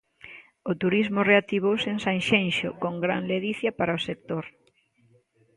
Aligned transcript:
O 0.71 0.73
turismo 0.81 1.21
reactivouse 1.31 1.87
en 1.93 1.99
Sanxenxo, 2.05 2.69
con 2.83 2.93
gran 3.05 3.21
ledicia 3.31 3.71
para 3.79 3.97
o 3.99 4.03
sector. 4.07 4.43